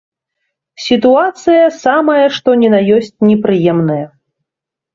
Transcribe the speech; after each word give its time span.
Сітуацыя 0.85 1.65
самая 1.83 2.25
што 2.39 2.57
ні 2.63 2.73
на 2.77 2.81
ёсць 2.99 3.15
непрыемная. 3.29 4.03